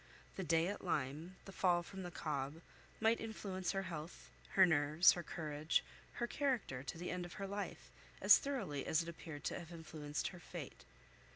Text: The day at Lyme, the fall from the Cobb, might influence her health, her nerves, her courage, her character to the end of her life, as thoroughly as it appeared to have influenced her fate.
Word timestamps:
The 0.35 0.43
day 0.43 0.65
at 0.67 0.83
Lyme, 0.83 1.35
the 1.45 1.51
fall 1.51 1.83
from 1.83 2.01
the 2.01 2.09
Cobb, 2.09 2.61
might 2.99 3.21
influence 3.21 3.71
her 3.73 3.83
health, 3.83 4.31
her 4.53 4.65
nerves, 4.65 5.11
her 5.11 5.21
courage, 5.21 5.83
her 6.13 6.25
character 6.25 6.81
to 6.81 6.97
the 6.97 7.11
end 7.11 7.23
of 7.23 7.33
her 7.33 7.45
life, 7.45 7.91
as 8.19 8.39
thoroughly 8.39 8.83
as 8.87 9.03
it 9.03 9.07
appeared 9.09 9.43
to 9.43 9.59
have 9.59 9.71
influenced 9.71 10.29
her 10.29 10.39
fate. 10.39 10.85